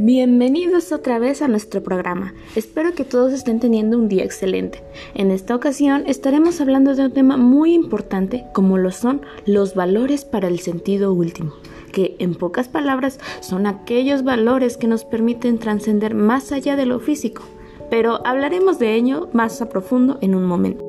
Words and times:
Bienvenidos 0.00 0.92
otra 0.92 1.18
vez 1.18 1.42
a 1.42 1.48
nuestro 1.48 1.82
programa. 1.82 2.32
Espero 2.54 2.94
que 2.94 3.02
todos 3.02 3.32
estén 3.32 3.58
teniendo 3.58 3.98
un 3.98 4.08
día 4.08 4.22
excelente. 4.22 4.80
En 5.14 5.32
esta 5.32 5.56
ocasión 5.56 6.04
estaremos 6.06 6.60
hablando 6.60 6.94
de 6.94 7.06
un 7.06 7.12
tema 7.12 7.36
muy 7.36 7.74
importante 7.74 8.44
como 8.54 8.78
lo 8.78 8.92
son 8.92 9.22
los 9.44 9.74
valores 9.74 10.24
para 10.24 10.46
el 10.46 10.60
sentido 10.60 11.12
último, 11.12 11.52
que 11.90 12.14
en 12.20 12.36
pocas 12.36 12.68
palabras 12.68 13.18
son 13.40 13.66
aquellos 13.66 14.22
valores 14.22 14.76
que 14.76 14.86
nos 14.86 15.04
permiten 15.04 15.58
trascender 15.58 16.14
más 16.14 16.52
allá 16.52 16.76
de 16.76 16.86
lo 16.86 17.00
físico. 17.00 17.42
Pero 17.90 18.24
hablaremos 18.24 18.78
de 18.78 18.94
ello 18.94 19.28
más 19.32 19.60
a 19.62 19.68
profundo 19.68 20.18
en 20.20 20.36
un 20.36 20.44
momento. 20.44 20.87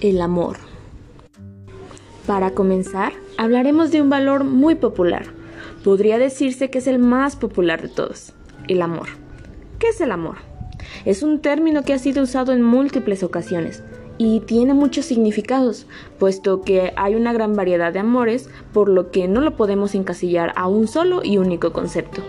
El 0.00 0.20
amor. 0.20 0.56
Para 2.26 2.50
comenzar, 2.50 3.12
hablaremos 3.36 3.90
de 3.90 4.02
un 4.02 4.10
valor 4.10 4.44
muy 4.44 4.74
popular. 4.74 5.26
Podría 5.82 6.18
decirse 6.18 6.70
que 6.70 6.78
es 6.78 6.86
el 6.86 6.98
más 6.98 7.36
popular 7.36 7.82
de 7.82 7.88
todos, 7.88 8.34
el 8.68 8.82
amor. 8.82 9.08
¿Qué 9.78 9.88
es 9.88 10.00
el 10.00 10.12
amor? 10.12 10.36
Es 11.04 11.22
un 11.22 11.40
término 11.40 11.82
que 11.82 11.94
ha 11.94 11.98
sido 11.98 12.22
usado 12.22 12.52
en 12.52 12.62
múltiples 12.62 13.22
ocasiones 13.22 13.82
y 14.18 14.40
tiene 14.40 14.74
muchos 14.74 15.06
significados, 15.06 15.86
puesto 16.18 16.62
que 16.62 16.92
hay 16.96 17.14
una 17.14 17.32
gran 17.32 17.54
variedad 17.54 17.92
de 17.92 18.00
amores, 18.00 18.50
por 18.72 18.88
lo 18.88 19.10
que 19.10 19.28
no 19.28 19.40
lo 19.40 19.56
podemos 19.56 19.94
encasillar 19.94 20.52
a 20.56 20.68
un 20.68 20.88
solo 20.88 21.22
y 21.24 21.38
único 21.38 21.72
concepto. 21.72 22.22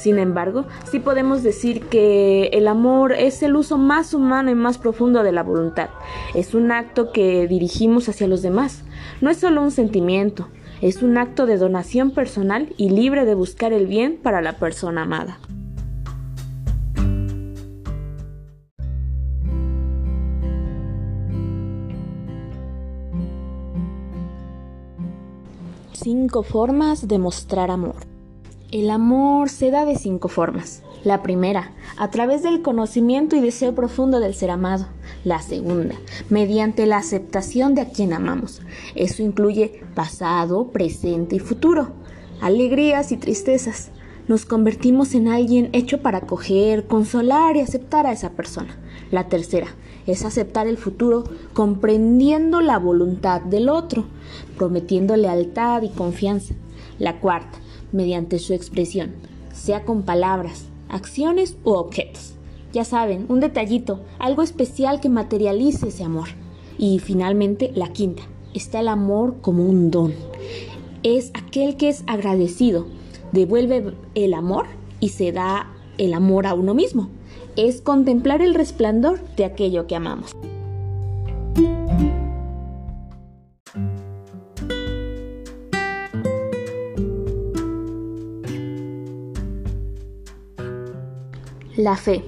Sin 0.00 0.18
embargo, 0.18 0.64
sí 0.90 0.98
podemos 0.98 1.42
decir 1.42 1.82
que 1.88 2.46
el 2.54 2.68
amor 2.68 3.12
es 3.12 3.42
el 3.42 3.54
uso 3.54 3.76
más 3.76 4.14
humano 4.14 4.50
y 4.50 4.54
más 4.54 4.78
profundo 4.78 5.22
de 5.22 5.30
la 5.30 5.42
voluntad. 5.42 5.90
Es 6.34 6.54
un 6.54 6.72
acto 6.72 7.12
que 7.12 7.46
dirigimos 7.46 8.08
hacia 8.08 8.26
los 8.26 8.40
demás. 8.40 8.82
No 9.20 9.28
es 9.28 9.36
solo 9.36 9.60
un 9.62 9.70
sentimiento, 9.70 10.48
es 10.80 11.02
un 11.02 11.18
acto 11.18 11.44
de 11.44 11.58
donación 11.58 12.12
personal 12.12 12.72
y 12.78 12.88
libre 12.88 13.26
de 13.26 13.34
buscar 13.34 13.74
el 13.74 13.86
bien 13.86 14.18
para 14.22 14.40
la 14.40 14.54
persona 14.54 15.02
amada. 15.02 15.38
Cinco 25.92 26.42
formas 26.42 27.06
de 27.06 27.18
mostrar 27.18 27.70
amor. 27.70 28.09
El 28.72 28.88
amor 28.90 29.48
se 29.48 29.72
da 29.72 29.84
de 29.84 29.96
cinco 29.96 30.28
formas. 30.28 30.84
La 31.02 31.24
primera, 31.24 31.72
a 31.96 32.08
través 32.10 32.44
del 32.44 32.62
conocimiento 32.62 33.34
y 33.34 33.40
deseo 33.40 33.74
profundo 33.74 34.20
del 34.20 34.32
ser 34.32 34.50
amado. 34.50 34.86
La 35.24 35.42
segunda, 35.42 35.96
mediante 36.28 36.86
la 36.86 36.98
aceptación 36.98 37.74
de 37.74 37.80
a 37.80 37.88
quien 37.88 38.12
amamos. 38.12 38.62
Eso 38.94 39.24
incluye 39.24 39.82
pasado, 39.96 40.68
presente 40.68 41.34
y 41.34 41.40
futuro, 41.40 41.88
alegrías 42.40 43.10
y 43.10 43.16
tristezas. 43.16 43.90
Nos 44.28 44.46
convertimos 44.46 45.16
en 45.16 45.26
alguien 45.26 45.70
hecho 45.72 46.00
para 46.00 46.18
acoger, 46.18 46.86
consolar 46.86 47.56
y 47.56 47.60
aceptar 47.62 48.06
a 48.06 48.12
esa 48.12 48.30
persona. 48.30 48.78
La 49.10 49.28
tercera 49.28 49.66
es 50.06 50.24
aceptar 50.24 50.68
el 50.68 50.76
futuro 50.76 51.24
comprendiendo 51.54 52.60
la 52.60 52.78
voluntad 52.78 53.40
del 53.40 53.68
otro, 53.68 54.04
prometiendo 54.56 55.16
lealtad 55.16 55.82
y 55.82 55.88
confianza. 55.88 56.54
La 56.98 57.20
cuarta, 57.20 57.58
mediante 57.92 58.38
su 58.38 58.52
expresión, 58.54 59.12
sea 59.52 59.84
con 59.84 60.02
palabras, 60.02 60.66
acciones 60.88 61.56
u 61.64 61.70
objetos. 61.70 62.34
Ya 62.72 62.84
saben, 62.84 63.26
un 63.28 63.40
detallito, 63.40 64.00
algo 64.18 64.42
especial 64.42 65.00
que 65.00 65.08
materialice 65.08 65.88
ese 65.88 66.04
amor. 66.04 66.28
Y 66.78 66.98
finalmente, 66.98 67.72
la 67.74 67.88
quinta, 67.88 68.22
está 68.54 68.80
el 68.80 68.88
amor 68.88 69.36
como 69.40 69.64
un 69.64 69.90
don. 69.90 70.14
Es 71.02 71.30
aquel 71.34 71.76
que 71.76 71.88
es 71.88 72.04
agradecido, 72.06 72.86
devuelve 73.32 73.94
el 74.14 74.34
amor 74.34 74.66
y 75.00 75.10
se 75.10 75.32
da 75.32 75.72
el 75.98 76.14
amor 76.14 76.46
a 76.46 76.54
uno 76.54 76.74
mismo. 76.74 77.08
Es 77.56 77.80
contemplar 77.80 78.42
el 78.42 78.54
resplandor 78.54 79.20
de 79.36 79.44
aquello 79.44 79.86
que 79.86 79.96
amamos. 79.96 80.36
La 91.80 91.96
fe. 91.96 92.22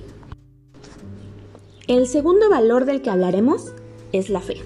El 1.87 2.07
segundo 2.07 2.49
valor 2.49 2.87
del 2.87 3.03
que 3.03 3.11
hablaremos 3.11 3.75
es 4.13 4.31
la 4.31 4.41
fe. 4.41 4.57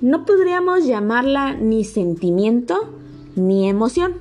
No 0.00 0.26
podríamos 0.26 0.84
llamarla 0.84 1.54
ni 1.54 1.84
sentimiento 1.84 2.92
ni 3.36 3.68
emoción. 3.68 4.14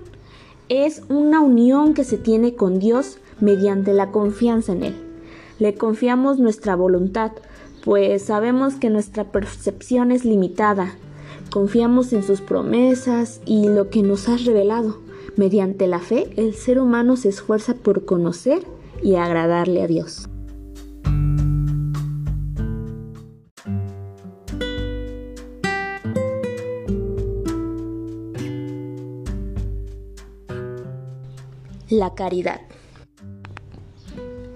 Es 0.68 1.02
una 1.10 1.40
unión 1.40 1.96
que 1.96 2.04
se 2.04 2.20
tiene 2.20 2.54
con 2.54 2.78
Dios 2.78 3.18
mediante 3.40 3.92
la 3.94 4.12
confianza 4.12 4.74
en 4.74 4.84
Él. 4.84 4.96
Le 5.58 5.74
confiamos 5.74 6.38
nuestra 6.38 6.76
voluntad, 6.76 7.32
pues 7.84 8.22
sabemos 8.22 8.76
que 8.76 8.92
nuestra 8.92 9.32
percepción 9.32 10.12
es 10.12 10.24
limitada. 10.24 10.94
Confiamos 11.50 12.14
en 12.14 12.22
sus 12.22 12.42
promesas 12.42 13.42
y 13.44 13.68
lo 13.68 13.90
que 13.90 14.04
nos 14.04 14.30
has 14.30 14.46
revelado. 14.46 15.00
Mediante 15.36 15.88
la 15.88 15.98
fe, 15.98 16.32
el 16.36 16.54
ser 16.54 16.80
humano 16.80 17.16
se 17.16 17.30
esfuerza 17.30 17.74
por 17.74 18.06
conocer 18.06 18.62
y 19.02 19.16
agradarle 19.16 19.84
a 19.84 19.88
Dios. 19.88 20.28
La 31.90 32.14
caridad. 32.14 32.62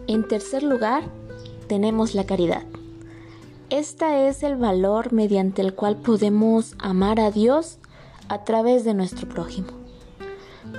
En 0.07 0.27
tercer 0.27 0.61
lugar, 0.61 1.03
tenemos 1.67 2.13
la 2.13 2.25
caridad. 2.25 2.63
Esta 3.69 4.27
es 4.27 4.43
el 4.43 4.55
valor 4.55 5.13
mediante 5.13 5.63
el 5.63 5.73
cual 5.73 5.97
podemos 5.97 6.75
amar 6.77 7.19
a 7.19 7.31
Dios 7.31 7.79
a 8.29 8.43
través 8.43 8.83
de 8.83 8.93
nuestro 8.93 9.27
prójimo 9.27 9.82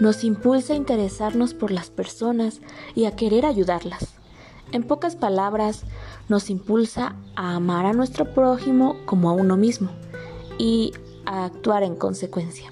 nos 0.00 0.24
impulsa 0.24 0.72
a 0.72 0.76
interesarnos 0.76 1.54
por 1.54 1.70
las 1.70 1.90
personas 1.90 2.60
y 2.94 3.04
a 3.04 3.16
querer 3.16 3.46
ayudarlas. 3.46 4.14
En 4.72 4.82
pocas 4.82 5.14
palabras, 5.16 5.84
nos 6.28 6.50
impulsa 6.50 7.16
a 7.36 7.54
amar 7.54 7.86
a 7.86 7.92
nuestro 7.92 8.34
prójimo 8.34 8.96
como 9.04 9.30
a 9.30 9.32
uno 9.32 9.56
mismo 9.56 9.90
y 10.58 10.92
a 11.26 11.44
actuar 11.44 11.82
en 11.82 11.96
consecuencia. 11.96 12.70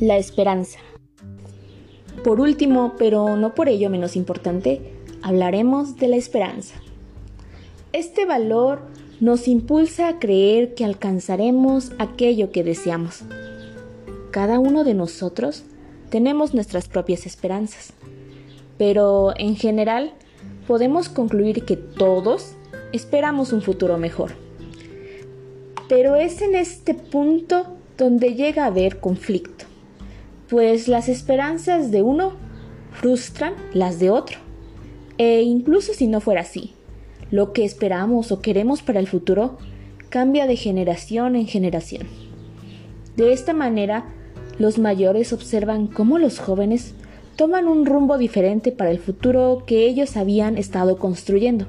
La 0.00 0.18
esperanza. 0.18 0.80
Por 2.24 2.40
último, 2.40 2.94
pero 2.96 3.36
no 3.36 3.54
por 3.54 3.68
ello 3.68 3.90
menos 3.90 4.16
importante, 4.16 4.80
hablaremos 5.20 5.96
de 5.96 6.08
la 6.08 6.16
esperanza. 6.16 6.74
Este 7.92 8.24
valor 8.24 8.80
nos 9.20 9.46
impulsa 9.46 10.08
a 10.08 10.18
creer 10.18 10.74
que 10.74 10.86
alcanzaremos 10.86 11.92
aquello 11.98 12.50
que 12.50 12.64
deseamos. 12.64 13.24
Cada 14.30 14.58
uno 14.58 14.84
de 14.84 14.94
nosotros 14.94 15.64
tenemos 16.08 16.54
nuestras 16.54 16.88
propias 16.88 17.26
esperanzas, 17.26 17.92
pero 18.78 19.34
en 19.36 19.54
general 19.54 20.14
podemos 20.66 21.10
concluir 21.10 21.66
que 21.66 21.76
todos 21.76 22.54
esperamos 22.92 23.52
un 23.52 23.60
futuro 23.60 23.98
mejor. 23.98 24.32
Pero 25.90 26.16
es 26.16 26.40
en 26.40 26.54
este 26.54 26.94
punto 26.94 27.66
donde 27.98 28.34
llega 28.34 28.64
a 28.64 28.68
haber 28.68 28.98
conflicto 28.98 29.66
pues 30.48 30.88
las 30.88 31.08
esperanzas 31.08 31.90
de 31.90 32.02
uno 32.02 32.32
frustran 32.92 33.54
las 33.72 33.98
de 33.98 34.10
otro. 34.10 34.38
E 35.18 35.42
incluso 35.42 35.94
si 35.94 36.06
no 36.06 36.20
fuera 36.20 36.42
así, 36.42 36.74
lo 37.30 37.52
que 37.52 37.64
esperamos 37.64 38.32
o 38.32 38.40
queremos 38.40 38.82
para 38.82 39.00
el 39.00 39.06
futuro 39.06 39.58
cambia 40.08 40.46
de 40.46 40.56
generación 40.56 41.36
en 41.36 41.46
generación. 41.46 42.06
De 43.16 43.32
esta 43.32 43.52
manera, 43.52 44.04
los 44.58 44.78
mayores 44.78 45.32
observan 45.32 45.86
cómo 45.86 46.18
los 46.18 46.38
jóvenes 46.38 46.94
toman 47.36 47.66
un 47.66 47.86
rumbo 47.86 48.18
diferente 48.18 48.70
para 48.70 48.90
el 48.90 48.98
futuro 48.98 49.64
que 49.66 49.86
ellos 49.86 50.16
habían 50.16 50.56
estado 50.56 50.98
construyendo, 50.98 51.66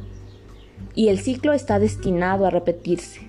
y 0.94 1.08
el 1.08 1.20
ciclo 1.20 1.54
está 1.54 1.80
destinado 1.80 2.46
a 2.46 2.52
repetirse. 2.52 3.22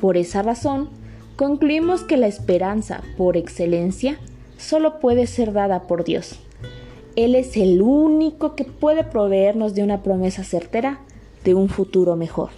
Por 0.00 0.16
esa 0.16 0.42
razón, 0.42 0.90
concluimos 1.36 2.02
que 2.02 2.18
la 2.18 2.26
esperanza, 2.26 3.02
por 3.16 3.36
excelencia, 3.36 4.18
solo 4.58 5.00
puede 5.00 5.26
ser 5.26 5.52
dada 5.52 5.82
por 5.82 6.04
Dios. 6.04 6.38
Él 7.16 7.34
es 7.34 7.56
el 7.56 7.80
único 7.80 8.54
que 8.54 8.64
puede 8.64 9.04
proveernos 9.04 9.74
de 9.74 9.82
una 9.82 10.02
promesa 10.02 10.44
certera 10.44 11.00
de 11.44 11.54
un 11.54 11.68
futuro 11.68 12.16
mejor. 12.16 12.50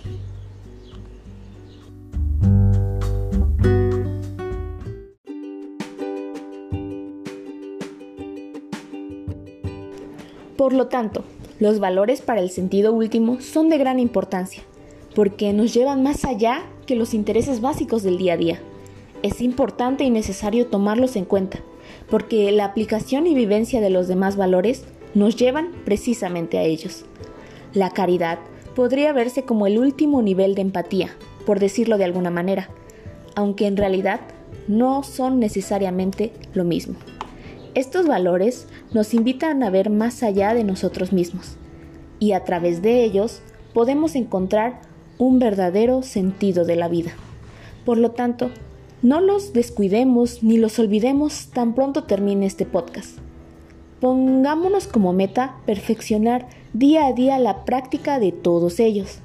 Por 10.56 10.72
lo 10.72 10.88
tanto, 10.88 11.22
los 11.60 11.78
valores 11.78 12.20
para 12.20 12.40
el 12.40 12.50
sentido 12.50 12.92
último 12.92 13.40
son 13.40 13.68
de 13.68 13.78
gran 13.78 14.00
importancia, 14.00 14.64
porque 15.14 15.52
nos 15.52 15.72
llevan 15.72 16.02
más 16.02 16.24
allá 16.24 16.62
que 16.84 16.96
los 16.96 17.14
intereses 17.14 17.60
básicos 17.60 18.02
del 18.02 18.18
día 18.18 18.34
a 18.34 18.36
día. 18.36 18.60
Es 19.22 19.40
importante 19.40 20.04
y 20.04 20.10
necesario 20.10 20.66
tomarlos 20.66 21.16
en 21.16 21.24
cuenta, 21.24 21.60
porque 22.11 22.50
la 22.52 22.64
aplicación 22.64 23.26
y 23.26 23.35
vivencia 23.35 23.81
de 23.81 23.90
los 23.90 24.08
demás 24.08 24.37
valores 24.37 24.85
nos 25.14 25.37
llevan 25.37 25.73
precisamente 25.85 26.58
a 26.58 26.62
ellos. 26.62 27.05
La 27.75 27.90
caridad 27.90 28.38
podría 28.75 29.12
verse 29.12 29.43
como 29.43 29.67
el 29.67 29.79
último 29.79 30.23
nivel 30.23 30.55
de 30.55 30.62
empatía, 30.62 31.11
por 31.46 31.61
decirlo 31.61 31.99
de 31.99 32.05
alguna 32.05 32.31
manera, 32.31 32.69
aunque 33.35 33.67
en 33.67 33.76
realidad 33.76 34.20
no 34.67 35.02
son 35.02 35.40
necesariamente 35.40 36.32
lo 36.55 36.64
mismo. 36.64 36.96
Estos 37.75 38.06
valores 38.06 38.67
nos 38.93 39.14
invitan 39.14 39.62
a 39.62 39.70
ver 39.70 39.90
más 39.90 40.23
allá 40.23 40.55
de 40.55 40.64
nosotros 40.64 41.12
mismos 41.12 41.56
y 42.19 42.32
a 42.32 42.44
través 42.44 42.82
de 42.82 43.05
ellos 43.05 43.40
podemos 43.73 44.17
encontrar 44.17 44.81
un 45.19 45.38
verdadero 45.38 46.02
sentido 46.02 46.64
de 46.64 46.76
la 46.76 46.88
vida. 46.88 47.12
Por 47.85 47.99
lo 47.99 48.11
tanto, 48.12 48.50
no 49.02 49.20
los 49.20 49.52
descuidemos 49.52 50.42
ni 50.42 50.56
los 50.58 50.78
olvidemos 50.78 51.48
tan 51.52 51.74
pronto 51.74 52.04
termine 52.04 52.46
este 52.46 52.66
podcast. 52.66 53.18
Pongámonos 54.00 54.86
como 54.86 55.12
meta 55.12 55.56
perfeccionar 55.66 56.48
día 56.72 57.06
a 57.06 57.12
día 57.12 57.38
la 57.38 57.64
práctica 57.64 58.18
de 58.18 58.32
todos 58.32 58.80
ellos, 58.80 59.18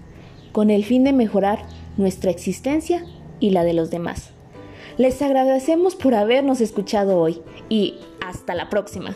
con 0.51 0.69
el 0.69 0.83
fin 0.83 1.03
de 1.03 1.13
mejorar 1.13 1.65
nuestra 1.97 2.31
existencia 2.31 3.05
y 3.39 3.51
la 3.51 3.63
de 3.63 3.73
los 3.73 3.89
demás. 3.89 4.31
Les 4.97 5.21
agradecemos 5.21 5.95
por 5.95 6.13
habernos 6.13 6.61
escuchado 6.61 7.19
hoy 7.19 7.41
y 7.69 7.95
hasta 8.25 8.53
la 8.53 8.69
próxima. 8.69 9.15